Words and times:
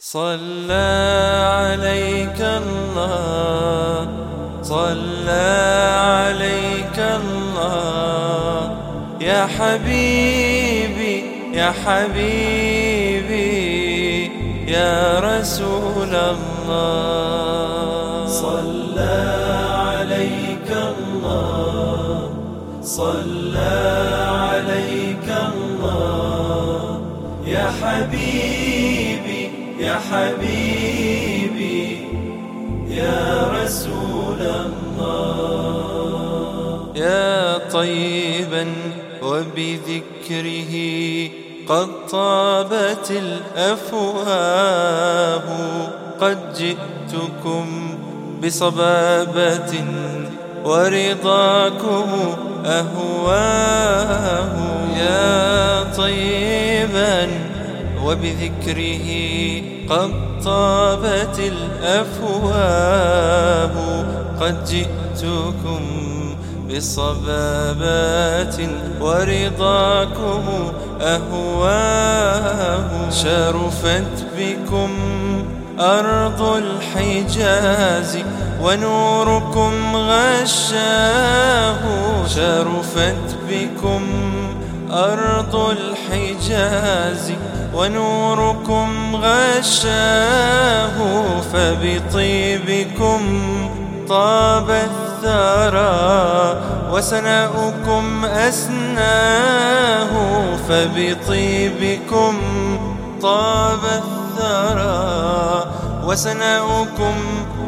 صلى 0.00 1.42
عليك 1.58 2.38
الله 2.40 4.08
صلى 4.62 5.58
عليك 5.98 6.98
الله. 6.98 8.78
يا 9.20 9.46
حبيبي 9.46 11.24
يا 11.52 11.74
حبيبي 11.84 13.42
يا 14.70 15.18
رسول 15.18 16.14
الله. 16.14 16.78
صلى 18.26 19.34
عليك 19.74 20.70
الله 20.70 22.30
صلى 22.82 23.74
عليك 24.30 25.28
الله. 25.52 27.00
يا 27.46 27.70
حبيبي 27.82 29.07
يا 29.78 29.94
حبيبي 30.10 31.98
يا 32.90 33.50
رسول 33.62 34.40
الله. 34.40 35.78
يا 36.96 37.58
طيبا 37.72 38.66
وبذكره 39.22 40.74
قد 41.68 41.88
طابت 42.10 43.10
الأفواه. 43.56 44.28
قد 46.20 46.38
جئتكم 46.54 47.98
بصبابة 48.44 49.84
ورضاكم 50.64 52.08
أهواه. 52.66 54.48
يا 54.96 55.82
طيبا 55.96 57.47
وبذكره 58.04 59.08
قد 59.90 60.12
طابت 60.44 61.38
الأفواه 61.82 63.74
قد 64.40 64.64
جئتكم 64.64 65.80
بصبابات 66.70 68.56
ورضاكم 69.00 70.44
أهواه 71.00 73.10
شرفت 73.10 74.26
بكم 74.38 74.90
أرض 75.80 76.42
الحجاز 76.42 78.18
ونوركم 78.62 79.96
غشاه. 79.96 81.78
شرفت 82.26 83.36
بكم 83.50 84.02
أرض 84.90 85.56
الحجاز 85.56 87.32
ونوركم 87.74 89.16
غشاه 89.16 90.96
فبطيبكم 91.52 93.20
طاب 94.08 94.70
الثرى 94.70 96.60
وسناؤكم 96.92 98.24
أسناه 98.24 100.08
فبطيبكم 100.68 102.34
طاب 103.22 103.80
الثرى 103.84 105.64
وسناؤكم 106.04 107.14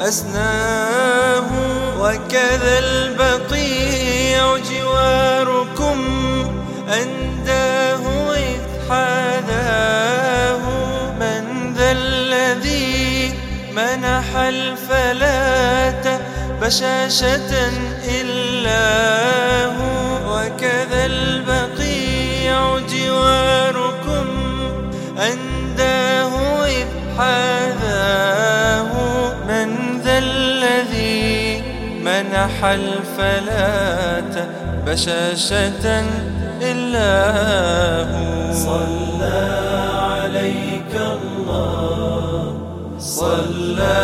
أسناه 0.00 1.44
وكذا 2.00 2.78
البقيع 2.78 4.56
جواركم 4.56 5.81
أنداه 6.92 8.34
إذ 8.34 8.60
حاذاه 8.88 10.60
من 11.20 11.74
ذا 11.74 11.92
الذي 11.92 13.34
منح 13.72 14.36
الفلاة 14.36 16.20
بشاشة 16.62 17.70
إلا 18.20 19.66
هو 19.66 19.92
وكذا 20.36 21.06
البقيع 21.06 22.78
جواركم 22.78 24.26
أنداه 25.18 26.64
إذ 26.66 26.86
حاذاه 27.18 28.92
من 29.48 30.00
ذا 30.04 30.18
الذي 30.18 31.62
منح 32.04 32.64
الفلاة 32.64 34.46
بشاشة 34.86 36.04
إلا 36.62 37.14
هو 38.12 38.52
صلى 38.52 39.40
عليك 40.10 40.94
الله. 40.94 42.42
صلى 42.98 43.98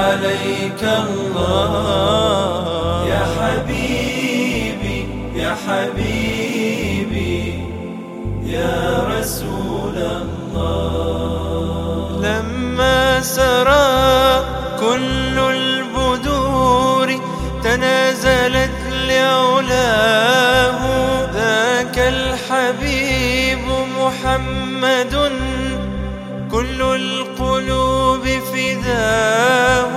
عليك 0.00 0.82
الله. 1.04 1.70
يا 3.08 3.22
حبيبي 3.38 4.98
يا 5.36 5.52
حبيبي 5.66 7.42
يا 8.46 8.76
رسول 9.18 9.96
الله. 9.96 10.84
لما 12.22 12.98
سرى 13.20 13.53
كل 26.54 26.80
القلوب 26.82 28.24
فداه 28.54 29.92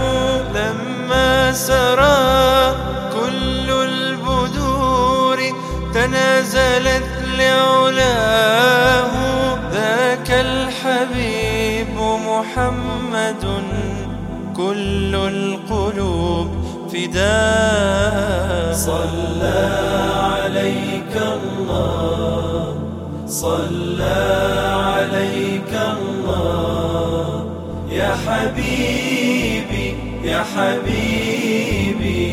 لما 0.56 1.54
سرى 1.54 2.76
كل 3.14 3.70
البدور 3.70 5.40
تنازلت 5.94 7.10
لعلاه. 7.38 9.12
ذاك 9.72 10.32
الحبيب 10.32 11.96
محمد 12.28 13.46
كل 14.56 15.16
القلوب 15.16 16.48
فداه. 16.94 18.74
صلى 18.74 19.70
عليك 20.18 21.14
الله. 21.16 22.87
صلى 23.28 24.24
عليك 24.88 25.74
الله. 25.98 27.46
يا 27.92 28.16
حبيبي 28.28 29.96
يا 30.24 30.44
حبيبي 30.56 32.32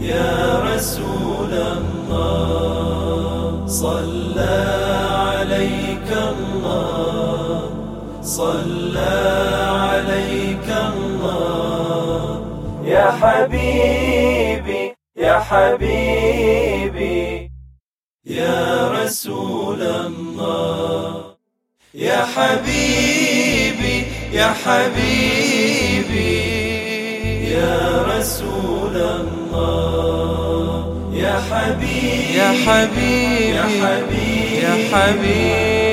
يا 0.00 0.62
رسول 0.66 1.52
الله. 1.52 2.86
صلى 3.66 4.66
عليك 5.14 6.10
الله. 6.10 7.70
صلى 8.22 9.14
عليك 9.70 10.68
الله. 10.94 12.40
يا 12.84 13.10
حبيبي 13.10 14.94
يا 15.16 15.38
حبيبي. 15.38 17.23
يا 18.26 18.90
رسول 18.90 19.82
الله 19.82 21.24
يا 21.94 22.24
حبيبي 22.24 24.04
يا 24.32 24.54
حبيبي 24.64 26.14
يا 27.52 28.02
رسول 28.08 28.96
الله 28.96 30.34
يا 31.14 31.40
حبيبي 31.50 32.36
يا 32.38 32.52
حبيبي 32.66 33.48
يا 33.48 33.62
حبيبي 33.62 34.56
يا 34.62 34.74
حبيبي. 34.92 35.84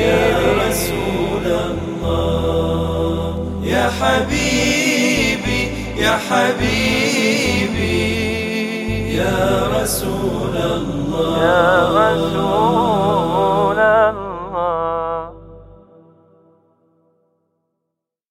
يا 0.00 0.28
رسول 0.64 1.46
الله 1.46 3.24
يا 3.64 3.90
حبيبي 4.00 5.60
يا 5.98 6.18
حبيبي. 6.30 8.19
رسول 9.82 10.56
الله. 10.56 11.42
يا 11.42 11.88
رسول 11.98 12.79